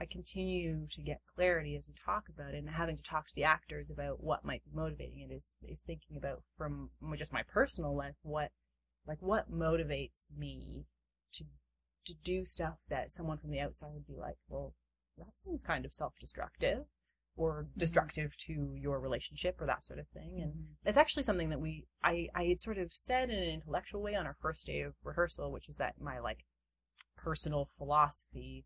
[0.00, 2.58] I continue to get clarity as we talk about it.
[2.58, 5.80] And having to talk to the actors about what might be motivating it is, is
[5.80, 8.52] thinking about from just my personal life, what,
[9.06, 10.84] like what motivates me
[11.32, 11.44] to,
[12.08, 14.74] to do stuff that someone from the outside would be like, well,
[15.16, 16.84] that seems kind of self-destructive
[17.36, 17.78] or mm-hmm.
[17.78, 20.40] destructive to your relationship or that sort of thing.
[20.42, 20.88] And mm-hmm.
[20.88, 24.14] it's actually something that we, I, I had sort of said in an intellectual way
[24.14, 26.44] on our first day of rehearsal, which is that my like
[27.16, 28.64] personal philosophy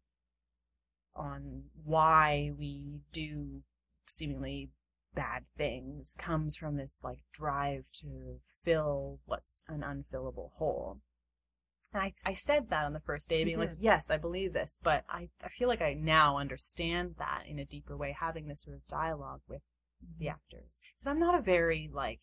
[1.14, 3.62] on why we do
[4.07, 4.70] seemingly
[5.14, 11.00] bad things comes from this like drive to fill what's an unfillable hole.
[11.92, 14.78] And I, I said that on the first day, being like, yes, I believe this,
[14.83, 18.62] but I, I feel like I now understand that in a deeper way, having this
[18.62, 19.61] sort of dialogue with
[20.18, 20.35] the mm-hmm.
[20.35, 20.81] actors.
[20.98, 22.20] Because I'm not a very, like,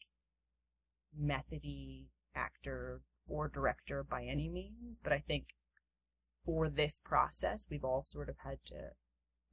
[1.16, 5.50] methody actor or director by any means, but I think
[6.46, 8.92] for this process, we've all sort of had to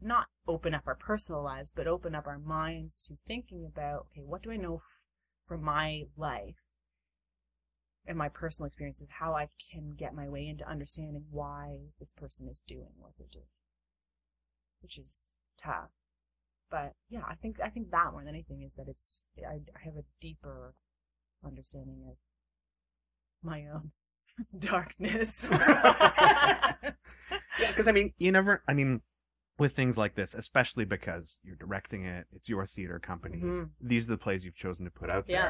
[0.00, 4.22] not open up our personal lives, but open up our minds to thinking about, okay,
[4.24, 4.82] what do I know f-
[5.46, 6.56] from my life
[8.06, 12.12] and my personal experience is how I can get my way into understanding why this
[12.12, 13.46] person is doing what they're doing,
[14.80, 15.30] which is
[15.62, 15.90] tough.
[16.70, 19.84] But yeah, I think I think that more than anything is that it's I, I
[19.84, 20.74] have a deeper
[21.44, 22.16] understanding of
[23.42, 23.92] my own
[24.58, 25.50] darkness.
[27.58, 28.62] Yeah, because I mean, you never.
[28.68, 29.00] I mean,
[29.58, 33.38] with things like this, especially because you're directing it, it's your theater company.
[33.38, 33.70] Mhm.
[33.80, 35.48] These are the plays you've chosen to put out there.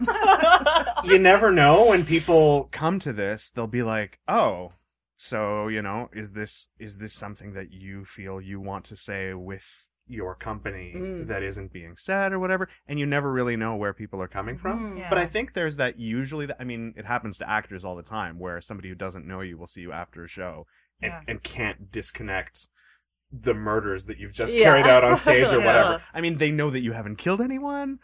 [1.04, 4.70] You never know when people come to this, they'll be like, "Oh,
[5.16, 9.32] so you know, is this is this something that you feel you want to say
[9.34, 11.26] with your company Mm.
[11.28, 14.56] that isn't being said or whatever?" And you never really know where people are coming
[14.56, 14.94] from.
[14.94, 14.98] Mhm.
[14.98, 15.08] Yeah.
[15.08, 18.02] But I think there's that usually that I mean, it happens to actors all the
[18.02, 20.66] time where somebody who doesn't know you will see you after a show
[21.00, 21.20] and, Yeah.
[21.28, 22.68] and can't disconnect
[23.30, 24.64] the murders that you've just Yeah.
[24.64, 25.66] carried out on stage or Yeah.
[25.66, 26.02] whatever.
[26.14, 27.98] I mean, they know that you haven't killed anyone,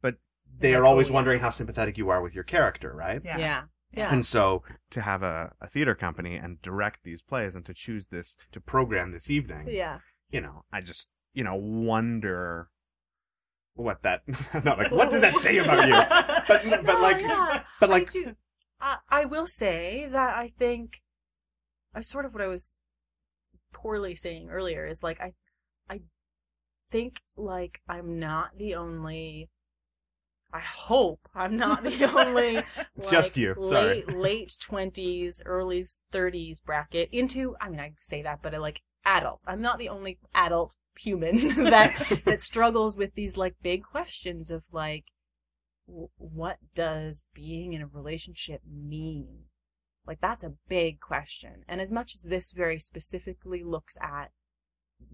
[0.00, 0.16] but
[0.58, 1.14] they Yeah, are always totally.
[1.16, 3.20] wondering how sympathetic you are with your character, right?
[3.24, 3.38] Yeah.
[3.38, 3.62] Yeah.
[3.92, 4.12] Yeah.
[4.12, 8.06] And so to have a, a theater company and direct these plays and to choose
[8.06, 9.98] this to program this evening, Yeah.
[10.30, 12.70] you know, I just, you know, wonder
[13.74, 14.22] what that
[14.64, 15.94] not like what does that say about you?
[16.48, 17.62] But but No, like yeah.
[17.80, 18.34] but I like do.
[18.80, 21.02] I, I will say that I think,
[21.94, 22.78] I sort of what I was
[23.72, 25.34] poorly saying earlier is like I,
[25.88, 26.00] I
[26.90, 29.48] think like I'm not the only.
[30.52, 32.56] I hope I'm not the only.
[32.56, 34.02] It's like, just you, sorry.
[34.04, 37.56] Late late twenties, early thirties bracket into.
[37.60, 39.42] I mean, I say that, but I like adult.
[39.46, 44.62] I'm not the only adult human that that struggles with these like big questions of
[44.72, 45.04] like
[45.86, 49.44] w- what does being in a relationship mean?
[50.06, 51.64] Like that's a big question.
[51.68, 54.30] And as much as this very specifically looks at,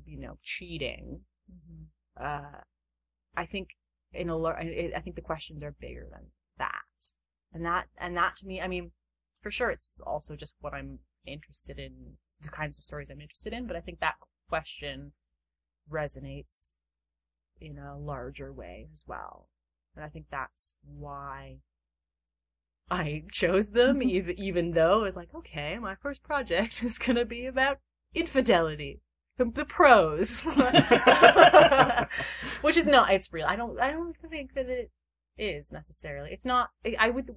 [0.04, 1.20] you know, cheating
[1.50, 2.24] Mm-hmm.
[2.24, 2.60] uh,
[3.36, 3.70] I think
[4.12, 7.12] in a I think the questions are bigger than that,
[7.52, 8.92] and that and that to me, I mean,
[9.42, 13.52] for sure, it's also just what I'm interested in, the kinds of stories I'm interested
[13.52, 13.66] in.
[13.66, 14.14] But I think that
[14.48, 15.12] question
[15.90, 16.72] resonates
[17.60, 19.48] in a larger way as well,
[19.94, 21.58] and I think that's why
[22.90, 24.08] I chose them, mm-hmm.
[24.08, 27.78] even even though was like, okay, my first project is gonna be about
[28.14, 29.00] infidelity
[29.36, 30.42] the, the pros,
[32.62, 33.12] which is not.
[33.12, 33.46] It's real.
[33.46, 33.80] I don't.
[33.80, 34.90] I don't think that it
[35.36, 36.30] is necessarily.
[36.32, 36.70] It's not.
[36.98, 37.30] I would.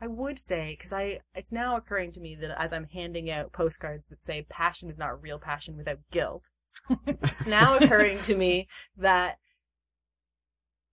[0.00, 1.20] I would say because I.
[1.34, 4.98] It's now occurring to me that as I'm handing out postcards that say "passion is
[4.98, 6.50] not real passion without guilt,"
[7.06, 9.38] it's now occurring to me that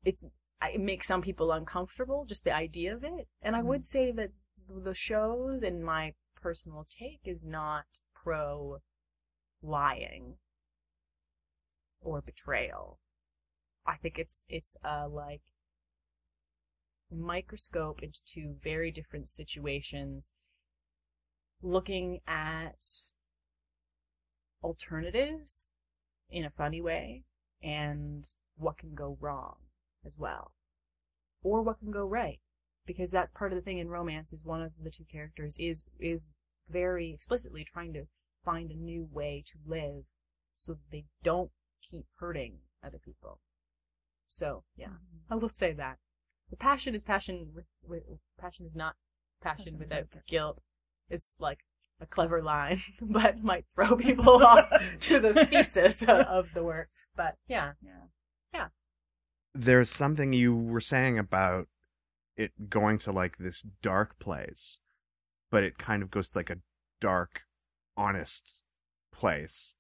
[0.03, 0.25] it's.
[0.61, 3.67] It makes some people uncomfortable just the idea of it, and I mm-hmm.
[3.69, 4.31] would say that
[4.67, 8.79] the shows and my personal take is not pro
[9.61, 10.37] lying
[12.01, 12.99] or betrayal.
[13.85, 15.41] I think it's it's a like
[17.11, 20.31] microscope into two very different situations
[21.61, 22.83] looking at
[24.63, 25.69] alternatives
[26.29, 27.23] in a funny way
[27.61, 29.55] and what can go wrong
[30.05, 30.51] as well
[31.43, 32.39] or what can go right
[32.85, 35.87] because that's part of the thing in romance is one of the two characters is
[35.99, 36.27] is
[36.69, 38.05] very explicitly trying to
[38.43, 40.03] find a new way to live
[40.55, 43.39] so that they don't keep hurting other people.
[44.27, 45.33] So, yeah, Mm-hmm.
[45.33, 45.97] I will say that.
[46.49, 48.03] The passion is passion with, with
[48.39, 48.95] passion is not
[49.41, 50.61] passion Passion without without guilt.
[51.09, 51.59] Is like
[51.99, 54.69] a clever line, but might throw people off
[55.01, 56.89] to the thesis of the work.
[57.15, 58.07] But yeah, yeah,
[58.53, 58.67] Yeah.
[59.55, 61.67] There's something you were saying about
[62.35, 64.79] it going to like this dark place,
[65.49, 66.59] but it kind of goes to like a
[66.99, 67.43] dark,
[67.95, 68.63] honest
[69.13, 69.73] place.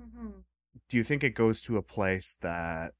[0.00, 0.40] mm-hmm.
[0.88, 2.92] Do you think it goes to a place that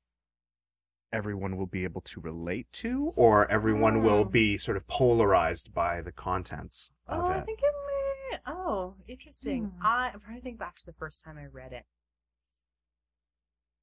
[1.12, 4.30] everyone will be able to relate to, or everyone will Hmm.
[4.30, 7.44] be sort of polarized by the contents of Oh, I it?
[7.44, 8.38] think it may.
[8.46, 9.66] Oh, interesting.
[9.66, 9.86] Hmm.
[9.86, 11.84] I, I'm trying to think back to the first time I read it.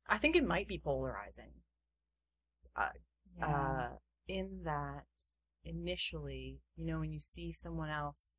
[0.08, 1.52] I think it might be polarizing.
[3.38, 3.48] Yeah.
[3.48, 3.96] Uh,
[4.28, 5.06] in that
[5.64, 8.36] initially, you know, when you see someone else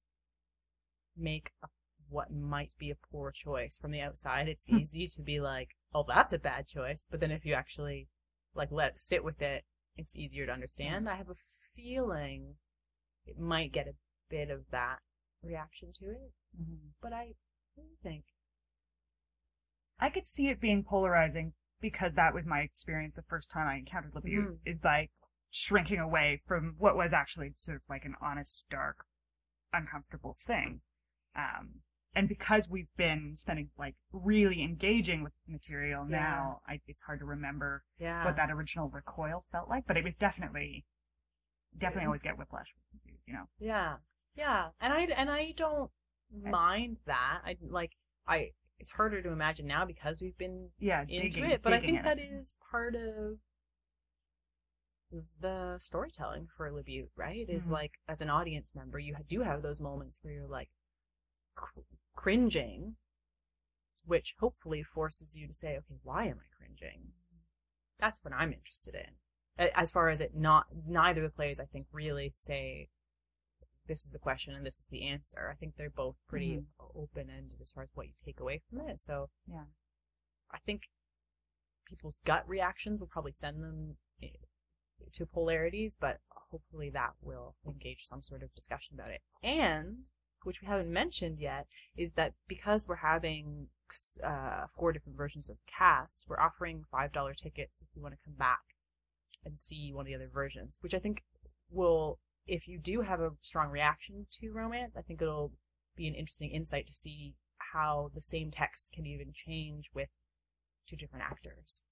[1.16, 1.68] make a,
[2.08, 4.78] what might be a poor choice from the outside, it's Hmm.
[4.78, 8.08] easy to be like, "Oh, that's a bad choice." But then if you actually
[8.54, 9.64] like let it sit with it,
[9.96, 11.08] it's easier to understand.
[11.08, 11.34] I have a
[11.74, 12.56] feeling
[13.26, 13.94] it might get a
[14.28, 15.00] bit of that
[15.42, 16.92] reaction to it, Mhm.
[17.00, 17.34] but I
[17.74, 18.24] what do you think.
[19.98, 23.76] I could see it being polarizing because that was my experience the first time I
[23.76, 24.58] encountered LaBute, Mhm.
[24.64, 25.10] is like
[25.50, 29.04] shrinking away from what was actually sort of like an honest, dark,
[29.74, 30.80] uncomfortable thing.
[31.36, 31.82] Um,
[32.14, 36.20] and because we've been spending like really engaging with material Yeah.
[36.20, 38.24] now, I, it's hard to remember Yeah.
[38.24, 40.86] what that original recoil felt like, but it was definitely,
[41.76, 42.74] definitely always get whiplash
[43.26, 43.44] you know?
[43.58, 43.96] Yeah,
[44.34, 45.90] yeah, and I and I don't
[46.32, 47.40] mind that.
[47.44, 47.92] I like
[48.26, 48.50] I.
[48.82, 51.98] It's harder to imagine now because we've been Yeah, into digging, it, but I think
[51.98, 52.22] in that it.
[52.22, 53.38] is part of
[55.40, 57.48] the storytelling for LaBute, right?
[57.48, 57.72] Is Mhm.
[57.72, 60.70] like as an audience member, you do have those moments where you're like
[61.54, 61.80] cr-
[62.16, 62.96] cringing,
[64.04, 67.12] which hopefully forces you to say, okay, why am I cringing?
[68.00, 69.70] That's what I'm interested in.
[69.76, 72.88] As far as it not, neither of the plays I think really say
[73.86, 75.48] this is the question and this is the answer.
[75.50, 76.66] I think they're both pretty Mhm.
[76.94, 79.00] open ended as far as what you take away from it.
[79.00, 79.66] So Yeah.
[80.50, 80.90] I think
[81.86, 83.98] people's gut reactions will probably send them
[85.12, 89.22] to polarities, but hopefully that will engage some sort of discussion about it.
[89.42, 90.10] And
[90.44, 93.70] which we haven't mentioned yet is that because we're having
[94.22, 98.24] uh, four different versions of cast, we're offering five dollar tickets if you want to
[98.24, 98.62] come back
[99.44, 101.24] and see one of the other versions, which I think
[101.68, 105.52] will, if you do have a strong reaction to romance, I think it'll
[105.96, 107.34] be an interesting insight to see
[107.72, 110.08] how the same text can even change with
[110.88, 111.82] two different actors.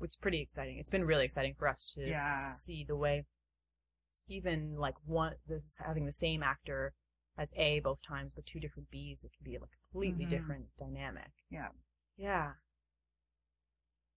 [0.00, 0.78] It's pretty exciting.
[0.78, 2.52] It's been really exciting for us to Yeah.
[2.54, 3.24] see the way
[4.28, 6.94] even like one this, having the same actor
[7.36, 10.30] as A both times but two different Bs, it can be a completely Mhm.
[10.30, 11.32] different dynamic.
[11.50, 11.72] Yeah.
[12.16, 12.54] Yeah.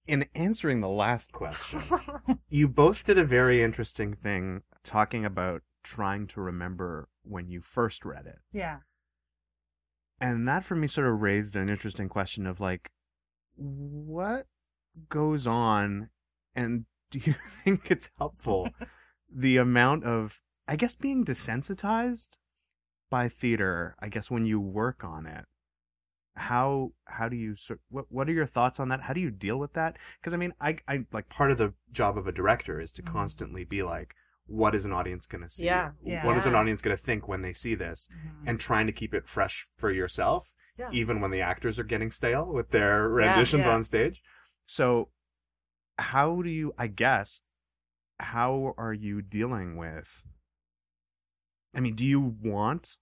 [0.08, 1.82] In answering the last question,
[2.50, 8.04] you both did a very interesting thing talking about trying to remember when you first
[8.04, 8.39] read it.
[8.52, 8.80] Yeah.
[10.19, 12.89] And that for me sort of raised an interesting question of like,
[13.56, 14.45] what
[15.10, 16.10] goes on
[16.56, 18.69] and do you think it's helpful
[19.34, 22.32] the amount of, I guess, being desensitized
[23.10, 25.45] by theater, I guess, when you work on it?
[26.38, 29.32] how how do you sort what what are your thoughts on that how do you
[29.32, 32.32] deal with that because i mean i i like part of the job of a
[32.34, 33.06] director is to Mhm.
[33.08, 34.13] constantly be like
[34.48, 35.92] what is an audience going to see Yeah.
[36.24, 38.48] what is an audience going to think when they see this Mhm.
[38.50, 40.90] and trying to keep it fresh for yourself Yeah.
[40.92, 43.74] even when the actors are getting stale with their renditions yeah.
[43.74, 44.22] on stage
[44.66, 45.10] so
[45.98, 47.42] how do you i guess
[48.20, 50.26] how are you dealing with
[51.74, 52.98] i mean do you want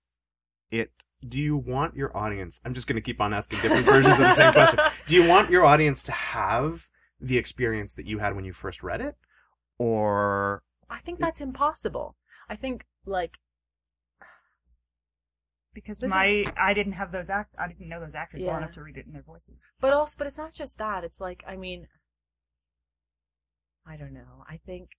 [0.72, 0.92] it
[1.28, 4.20] do you want your audience i'm just going to keep on asking different versions of
[4.20, 6.88] the same question do you want your audience to have
[7.20, 9.16] the experience that you had when you first read it
[9.78, 12.16] or I think that's impossible.
[12.48, 13.34] I think like
[15.74, 18.74] because This my I didn't have those act I didn't know those actors well enough
[18.74, 19.72] to read it in their voices.
[19.82, 21.04] But also, but it's not just that.
[21.04, 21.88] It's like, I mean,
[23.88, 24.46] I don't know.
[24.48, 24.90] I think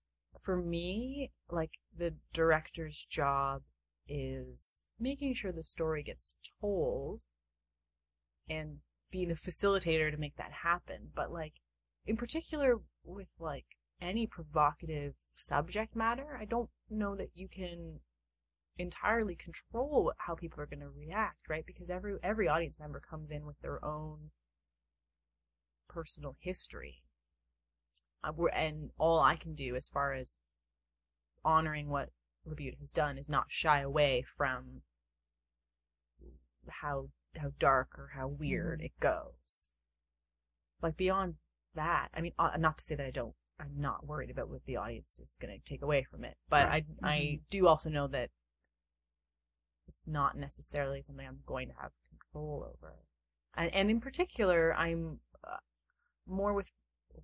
[0.41, 3.61] for me, like the director's job
[4.07, 7.23] is making sure the story gets told
[8.49, 8.79] and
[9.11, 11.11] being the facilitator to make that happen.
[11.15, 11.53] But like,
[12.05, 13.65] in particular with like
[14.05, 17.99] any provocative subject matter, I don't know that you can
[18.77, 21.65] entirely control how people are going to react, right?
[21.65, 24.31] Because every every audience member comes in with their own
[25.87, 27.03] personal history.
[28.23, 30.35] Uh, and all I can do as far as
[31.43, 32.09] honoring what
[32.47, 34.81] LaBute has done is not shy away from
[36.81, 38.85] how how dark or how weird Mhm.
[38.85, 39.69] it goes.
[40.81, 41.37] Like beyond
[41.73, 44.65] that, I mean, uh, not to say that I don't, I'm not worried about what
[44.65, 46.83] the audience is going to take away from it, but Right.
[47.03, 47.39] I I Mhm.
[47.49, 48.29] do also know that
[49.87, 52.95] it's not necessarily something I'm going to have control over.
[53.55, 55.57] And, and in particular, I'm uh,
[56.27, 56.71] more with,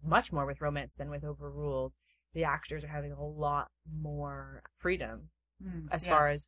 [0.04, 1.94] much more with romance than with Overruled.
[2.34, 5.30] The actors are having a lot more freedom
[5.64, 6.48] Mm, as far as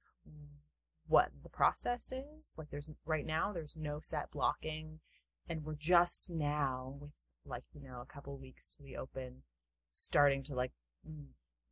[1.08, 2.56] what the process is.
[2.58, 5.00] Like there's, right now, there's no set blocking.
[5.48, 7.12] And we're just now with
[7.46, 9.44] like, you know, a couple weeks to the open,
[9.94, 10.72] starting to like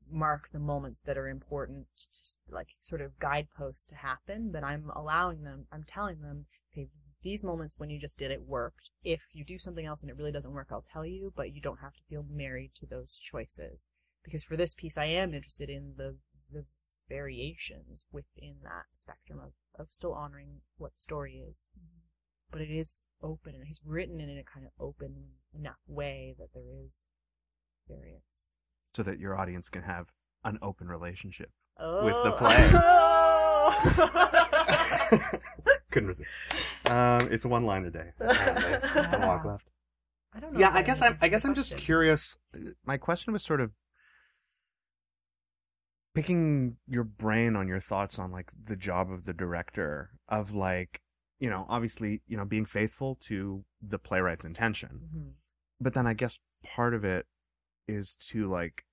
[0.10, 4.51] mark the moments that are important, to, like sort of guideposts to happen.
[4.51, 6.88] But I'm allowing them, I'm telling them, okay,
[7.23, 8.89] these moments when you just did it worked.
[9.03, 11.62] If you do something else and it really doesn't work, I'll tell you, but you
[11.62, 13.89] don't have to feel married to those choices.
[14.23, 16.17] Because for this piece, I am interested in the,
[16.51, 16.65] the
[17.10, 21.67] variations within that spectrum of, of still honoring what story is.
[21.77, 21.99] Mm-hmm.
[22.51, 26.36] But it is open, and he's written it in a kind of open enough way
[26.38, 27.05] that there is
[27.95, 28.54] variance.
[28.95, 30.12] so that your audience can have
[30.43, 31.51] an open relationship
[31.84, 32.06] Oh.
[32.06, 32.69] With the play.
[32.73, 33.71] Oh.
[35.91, 36.30] couldn't resist
[36.89, 39.67] um it's a one liner day apparently, on walk left
[40.34, 40.60] I don't know.
[40.60, 42.38] yeah i guess i'm i guess i'm just curious
[42.86, 43.71] my question was sort of
[46.13, 51.01] picking your brain on your thoughts on like the job of the director of like
[51.39, 55.32] you know obviously you know being faithful to the playwright's intention Mhm.
[55.80, 57.25] but then i guess part of it
[57.88, 58.86] is to like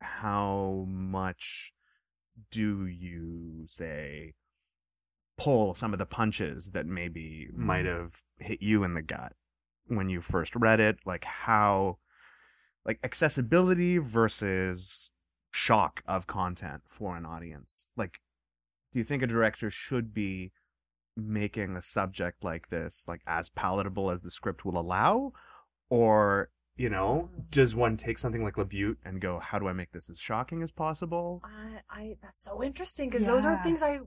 [0.00, 1.72] how much
[2.50, 4.32] do you say
[5.36, 7.98] pull some of the punches that maybe might mm.
[7.98, 9.32] have hit you in the gut
[9.86, 10.98] when you first read it?
[11.04, 11.98] Like how
[12.84, 15.10] like accessibility versus
[15.50, 17.88] shock of content for an audience?
[17.96, 18.20] Like
[18.92, 20.52] do you think a director should be
[21.16, 25.32] making a subject like this like as palatable as the script will allow?
[25.90, 29.92] Or you know does one take something like LaBute and go how do i make
[29.92, 33.62] this as shocking as possible I, I, that's so interesting because those are Yeah.
[33.62, 34.00] things I,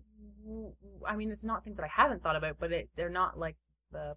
[1.08, 3.56] I mean, it's not things that I haven't thought about, but it, they're not like
[3.92, 4.16] the.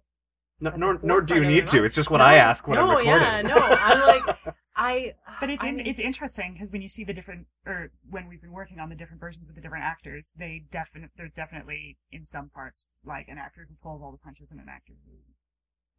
[0.59, 2.77] no, At nor, nor do you need to it's just what No, i ask when
[2.77, 4.29] no, i'm recording yeah, no, I'm like,
[4.75, 5.15] I.
[5.39, 8.27] But it's I in, mean, it's interesting because when you see the different or when
[8.27, 11.97] we've been working on the different versions with the different actors, they definitely there's definitely
[12.11, 15.13] in some parts like an actor who pulls all the punches and an actor who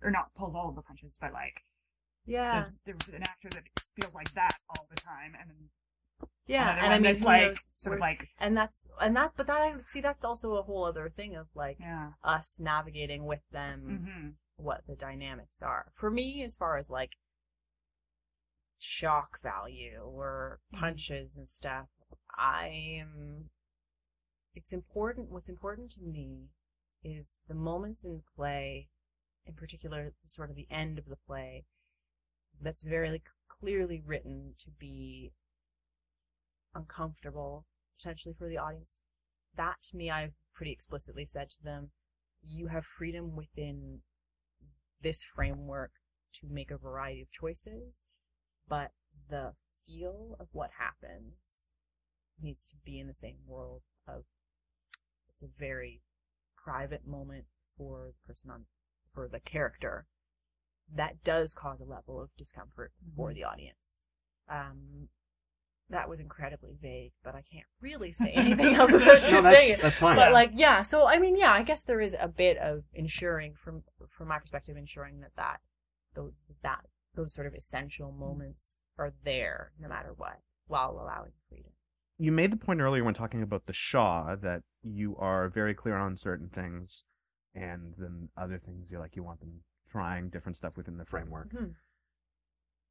[0.06, 1.64] or not pulls all of the punches, but like
[2.26, 3.64] yeah, there's there's an actor that
[4.00, 5.68] feels like that all the time, and then
[6.46, 9.46] yeah, and I mean, that's like knows sort of like and that's and that, but
[9.46, 13.40] that I see that's also a whole other thing of like yeah, us navigating with
[13.52, 15.92] them hmm what the dynamics are.
[15.94, 17.16] For me, as far as like
[18.78, 20.80] shock value or Mhm.
[20.80, 21.88] punches and stuff,
[22.36, 23.50] I'm.
[24.54, 25.30] It's important.
[25.30, 26.50] What's important to me
[27.02, 28.88] is the moments in the play,
[29.46, 31.64] in particular, sort of the end of the play,
[32.60, 35.32] that's very clearly written to be
[36.74, 38.98] uncomfortable, potentially for the audience.
[39.56, 41.90] That to me, I've pretty explicitly said to them,
[42.42, 44.00] you have freedom within
[45.02, 45.92] this framework
[46.34, 48.04] to make a variety of choices,
[48.68, 48.92] but
[49.28, 49.54] the
[49.86, 51.66] feel of what happens
[52.40, 54.24] needs to be in the same world of
[55.28, 56.02] it's a very
[56.56, 57.44] private moment
[57.76, 58.66] for the person on
[59.14, 60.06] for the character,
[60.94, 63.34] that does cause a level of discomfort for Mhm.
[63.34, 64.02] the audience.
[64.48, 65.08] Um,
[65.90, 69.72] that was incredibly vague, but I can't really say anything else without no, just saying
[69.74, 69.80] it.
[69.80, 70.16] that's fine.
[70.16, 70.82] But like, yeah.
[70.82, 71.52] So I mean, yeah.
[71.52, 75.60] I guess there is a bit of ensuring, from from my perspective, ensuring that that
[76.14, 76.32] those
[76.62, 76.84] that
[77.14, 81.72] those sort of essential moments are there, no matter what, while allowing freedom.
[82.20, 85.96] you made the point earlier when talking about the Shaw that you are very clear
[85.96, 87.04] on certain things,
[87.54, 91.48] and then other things you're like you want them trying different stuff within the framework.
[91.52, 91.74] Mhm.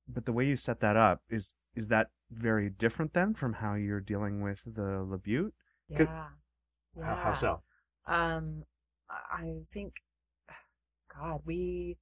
[0.08, 3.76] But the way you set that up is is that very different then from how
[3.76, 5.52] you're dealing with the LaBute?
[5.96, 6.30] Could- Yeah.
[7.04, 7.64] How, how so?
[8.06, 8.66] Um,
[9.10, 10.04] I I think,
[11.14, 11.98] God, we,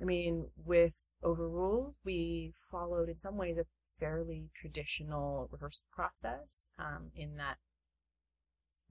[0.00, 3.66] I mean, with Overruled, we followed in some ways a
[3.98, 7.58] fairly traditional rehearsal process, um, in that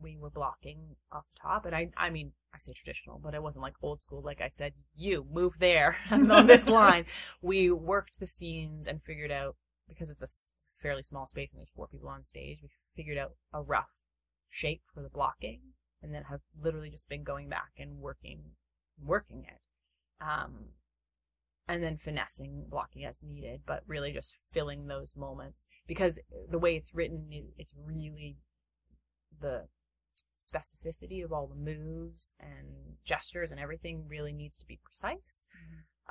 [0.02, 1.66] we were blocking off the top.
[1.66, 4.22] And I, I mean, I say traditional, but it wasn't like old school.
[4.22, 7.06] Like I said, you move there on this line.
[7.42, 9.56] We worked the scenes and figured out,
[9.88, 13.34] because it's a fairly small space and there's four people on stage, we figured out
[13.54, 13.90] a rough
[14.50, 15.60] shape for the blocking
[16.02, 18.42] and then have literally just been going back and working
[19.04, 19.62] working it
[20.24, 20.66] um
[21.68, 26.76] and then finessing blocking as needed but really just filling those moments because the way
[26.76, 27.28] it's written
[27.58, 28.36] it's really
[29.40, 29.68] the
[30.42, 35.46] specificity of all the moves and gestures and everything really needs to be precise.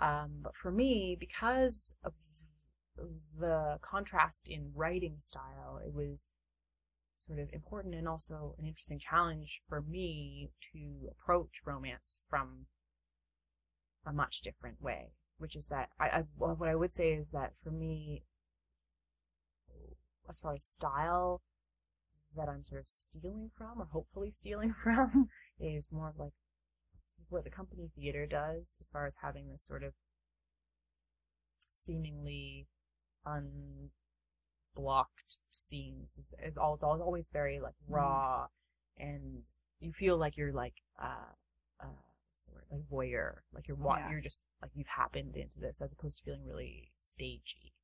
[0.01, 2.15] Um but for me because of
[3.39, 6.29] the contrast in writing style it was
[7.21, 12.67] sort of important and also an interesting challenge for me to approach romance from
[14.07, 17.31] a much different way, which is that I, I well, what I would say is
[17.31, 18.25] that for me,
[20.29, 21.43] as far as style
[22.37, 25.29] that I'm sort of stealing from or hopefully stealing from
[25.59, 26.33] is more of like
[27.29, 29.93] what the company theater does as far as having this sort of
[31.61, 32.67] seemingly
[34.77, 36.17] unblocked scenes.
[36.19, 38.49] It's, it's all- it's always very like raw
[38.97, 39.43] and
[39.79, 41.33] you feel like you're like, uh,
[41.81, 41.87] uh,
[42.53, 42.65] word?
[42.71, 43.35] Like voyeur.
[43.55, 44.11] Like you're wa- Yeah.
[44.11, 47.75] you're just like you've happened into this as opposed to feeling really stagey.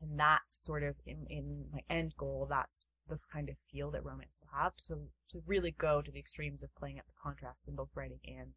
[0.00, 4.04] And that's sort of in, in my end goal, that's the kind of feel that
[4.04, 4.72] romance will have.
[4.76, 8.20] So to really go to the extremes of playing up the contrasts in both writing
[8.26, 8.52] and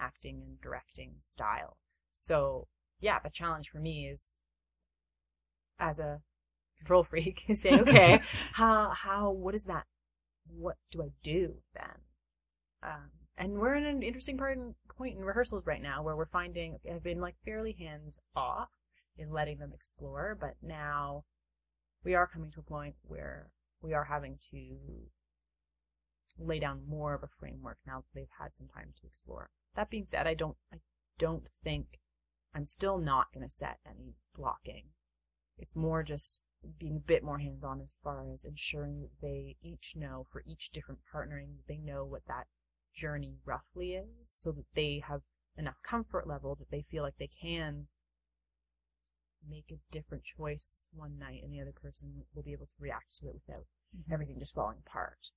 [0.00, 1.76] acting and directing style.
[2.12, 2.68] So
[3.00, 4.38] yeah, the challenge for me is
[5.78, 6.20] as a
[6.76, 8.20] control freak is say, okay,
[8.54, 9.86] how, how, what is that?
[10.46, 12.02] What do I do then?
[12.82, 16.26] Um, and we're in an interesting part in, point in rehearsals right now where we're
[16.26, 18.68] finding, I've been like fairly hands off
[19.16, 21.24] in letting them explore, but now
[22.04, 23.50] we are coming to a point where
[23.82, 24.76] we are having to
[26.38, 29.50] lay down more of a framework now that they've had some time to explore.
[29.74, 30.78] That being said, I don't, I
[31.18, 31.98] don't think
[32.54, 34.86] I'm still not going to set any blocking.
[35.58, 36.42] It's more just
[36.78, 40.42] being a bit more hands on as far as ensuring that they each know for
[40.46, 42.46] each different partnering, they know what that
[42.94, 45.22] journey roughly is so that they have
[45.56, 47.86] enough comfort level that they feel like they can
[49.46, 53.14] make a different choice one night and the other person will be able to react
[53.16, 53.64] to it without
[53.96, 54.12] mm-hmm.
[54.12, 55.30] everything just falling apart.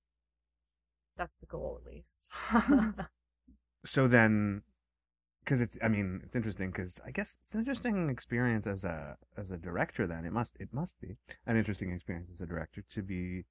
[1.16, 2.30] That's the goal, at least.
[3.84, 4.62] So then,
[5.44, 9.16] because it's, I mean, it's interesting because I guess it's an interesting experience as a
[9.36, 10.06] as a director.
[10.06, 13.44] Then it must it must be an interesting experience as a director to be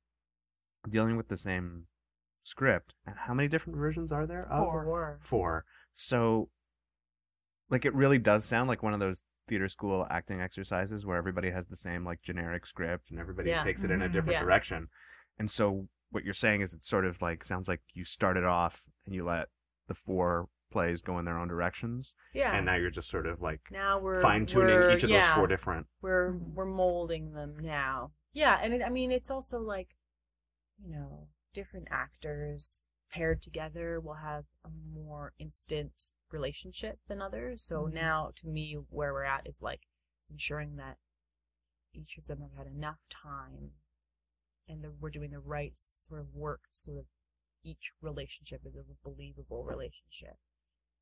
[0.89, 1.87] dealing with the same
[2.43, 2.95] script.
[3.05, 4.47] And how many different versions are there?
[4.49, 5.19] of- Four.
[5.21, 5.65] Four.
[5.95, 6.49] So,
[7.69, 11.51] like, it really does sound like one of those theater school acting exercises where everybody
[11.51, 13.61] has the same like generic script and everybody Yeah.
[13.61, 14.13] takes it in a Mhm.
[14.13, 14.43] different Yeah.
[14.45, 14.87] direction.
[15.37, 18.89] And so what you're saying is it's sort of like sounds like you started off
[19.05, 19.49] and you let
[19.87, 22.55] the four plays go in their own directions Yeah.
[22.55, 25.35] and now you're just sort of like now we're fine tuning each of yeah, those
[25.35, 28.13] four different We're we're molding them now.
[28.31, 29.97] Yeah, and it, I mean it's also like,
[30.77, 37.63] you know, different actors paired together will have a more instant relationship than others.
[37.63, 37.93] So Mhm.
[37.93, 39.87] now, to me, where we're at is like
[40.29, 40.99] ensuring that
[41.93, 43.75] each of them have had enough time,
[44.67, 47.07] and that we're doing the right sort of work so that
[47.63, 50.37] each relationship is a believable relationship.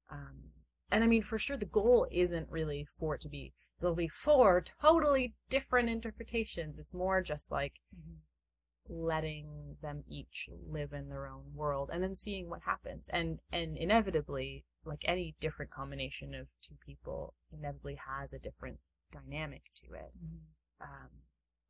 [0.10, 0.54] Um,
[0.90, 4.08] and I mean, for sure, the goal isn't really for it to be there'll be
[4.08, 6.80] four totally different interpretations.
[6.80, 7.80] It's more just like
[8.88, 13.10] letting them each live in their own world and then seeing what happens.
[13.10, 18.80] And and inevitably, like any different combination of two people, inevitably has a different
[19.12, 20.14] dynamic to it.
[20.82, 21.10] Um,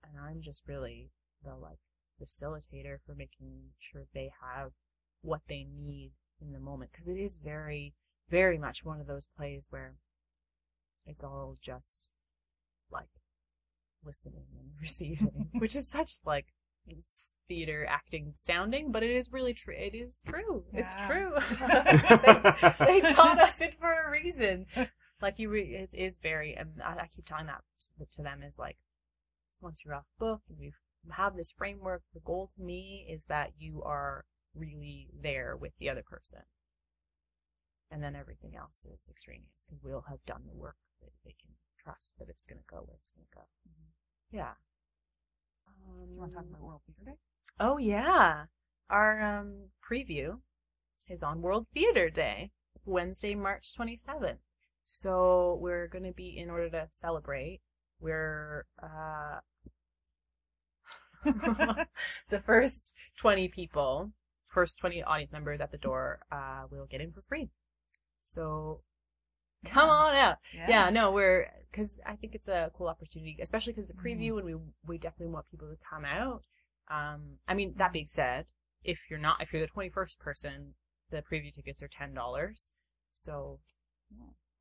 [0.04, 1.12] and I'm just really
[1.44, 1.80] the like
[2.22, 4.72] facilitator for making sure they have
[5.22, 7.94] what they need in the moment because it is very,
[8.30, 9.96] very much one of those plays where
[11.06, 12.10] it's all just
[12.92, 13.10] like
[14.04, 16.48] listening and receiving, which is such like
[16.90, 19.76] it's theater acting sounding, but it is really true.
[19.76, 20.64] It is true.
[20.74, 21.34] It's true.
[22.86, 24.68] they, they taught us it for a reason.
[25.22, 26.54] Like you, re- it is very.
[26.56, 27.62] And I, I keep telling that
[28.10, 28.78] to- them is like,
[29.60, 30.72] once you're off book and you
[31.12, 34.24] have this framework, the goal to me is that you are
[34.56, 36.44] really there with the other person,
[37.92, 41.52] and then everything else is extraneous because we'll have done the work that they can
[41.78, 43.42] trust that it's going to go where it's going to go.
[43.68, 44.38] Mm-hmm.
[44.38, 44.54] Yeah.
[45.70, 47.18] Um, You want to talk about World Theater Day?
[47.60, 48.46] Oh yeah.
[48.90, 50.40] Our um preview
[51.08, 52.52] is on World Theater Day,
[52.86, 54.40] Wednesday, March 27th.
[54.86, 57.62] So we're going to be in order to celebrate,
[58.00, 59.40] we're uh
[62.30, 64.12] the first 20 people,
[64.48, 67.50] first 20 audience members at the door uh will get in for free.
[68.24, 68.82] So
[69.66, 73.90] come on out yeah, no, we're because I think it's a cool opportunity, especially because
[73.90, 74.22] it's a mm-hmm.
[74.22, 74.56] preview, and we
[74.86, 76.44] we definitely want people to come out.
[76.90, 78.48] Um, I mean, that being said,
[78.84, 80.74] if you're not, if you're the twenty first person,
[81.12, 82.72] the preview tickets are ten dollars.
[83.12, 83.60] So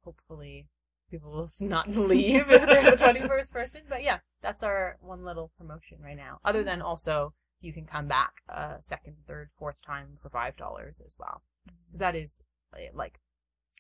[0.05, 0.69] hopefully
[1.11, 3.83] people will not leave if they're the twenty first person.
[3.89, 6.41] But yeah, that's our one little promotion right now.
[6.45, 6.89] Other than mm-hmm.
[6.89, 11.43] also you can come back a second, third, fourth time for five dollars as well,
[11.69, 11.77] mm-hmm.
[11.87, 12.41] because that is
[12.95, 13.21] like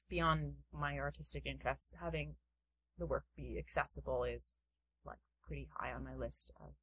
[0.08, 2.36] beyond my artistic interests, having
[2.98, 4.54] the work be accessible is
[5.04, 6.74] like pretty high on my list of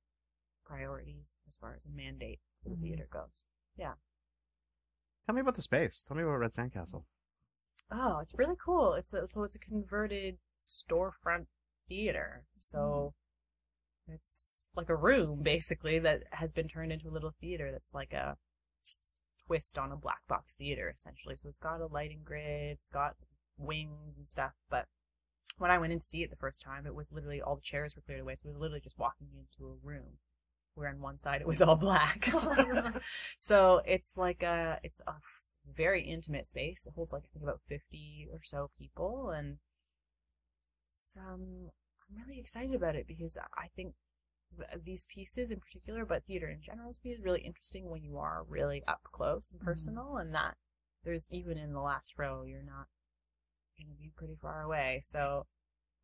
[0.66, 2.82] priorities as far as a mandate for the Mhm.
[2.82, 3.44] theater goes.
[3.76, 3.96] Yeah.
[5.26, 6.04] Tell me about the space.
[6.04, 7.06] Tell me about Red Sandcastle.
[7.92, 8.94] Oh, it's really cool.
[8.94, 11.48] It's a, so it's a converted storefront
[11.88, 12.46] theater.
[12.58, 13.14] So
[14.08, 18.14] it's like a room basically that has been turned into a little theater that's like
[18.14, 18.38] a
[19.46, 21.36] twist on a black box theater essentially.
[21.36, 23.16] So it's got a lighting grid, it's got
[23.58, 24.88] wings and stuff, but
[25.58, 27.62] when I went in to see it the first time, it was literally all the
[27.62, 30.18] chairs were cleared away, so we were literally just walking into a room
[30.74, 32.30] where on one side it was all black.
[33.38, 35.14] so it's like a it's a
[35.74, 36.86] very intimate space.
[36.86, 39.58] It holds like I think about fifty or so people, and
[41.18, 41.72] um,
[42.10, 43.96] I'm really excited about it because I think th-
[44.84, 48.18] these pieces in particular, but theater in general to me is really interesting when you
[48.18, 50.56] are really up close and personal, and that
[51.04, 52.88] there's even in the last row you're not
[53.78, 55.02] going to be pretty far away.
[55.04, 55.46] So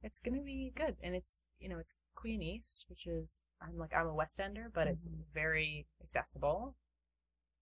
[0.03, 0.97] it's going to be good.
[1.01, 4.69] And it's, you know, it's Queen East, which is, I'm like, I'm a West Ender,
[4.73, 5.23] but it's Mhm.
[5.33, 6.75] very accessible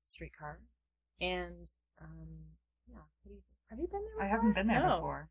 [0.06, 0.60] streetcar.
[1.22, 1.72] And,
[2.02, 2.56] um,
[2.88, 3.02] yeah.
[3.24, 4.96] Do you, have you been there I haven't been there No.
[4.96, 5.30] before.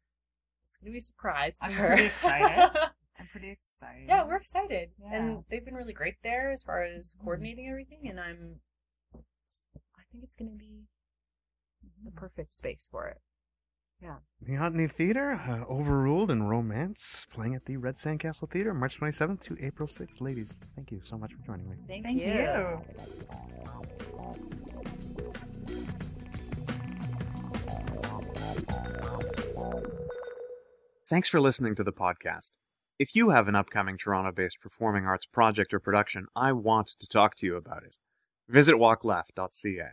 [0.67, 1.89] It's going to be a surprise to I'm her.
[1.89, 2.71] pretty excited.
[3.19, 4.05] I'm pretty excited.
[4.09, 4.91] yeah, we're excited.
[5.01, 5.15] Yeah.
[5.15, 7.25] And they've been really great there as far as Mhm.
[7.25, 8.09] coordinating everything.
[8.09, 8.61] And I'm,
[9.15, 10.87] I think it's going to be
[12.05, 13.21] the perfect space for it.
[14.01, 14.19] Yeah.
[14.41, 19.41] The Otney Theater, uh, Overruled and Romance, playing at the Red Sandcastle Theater, March 27th
[19.41, 20.21] to April 6th.
[20.21, 21.77] Ladies, thank you so much for joining me.
[21.89, 22.33] Thank, Thank you.
[22.33, 23.89] you.
[31.09, 32.51] Thanks for listening to the podcast.
[32.99, 37.07] If you have an upcoming Toronto based performing arts project or production, I want to
[37.07, 37.97] talk to you about it.
[38.49, 39.91] Visit walkleft.ca.